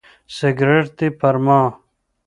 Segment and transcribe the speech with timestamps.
[0.37, 1.61] سګرټ دې پر ما.